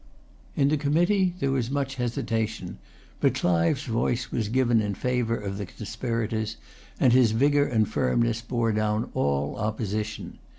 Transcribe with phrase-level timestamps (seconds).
[0.55, 2.79] In the committee there was much hesitation;
[3.19, 6.57] but Clive's voice was given in favour of the conspirators,
[6.99, 10.39] and his vigour and firmness bore down all opposition.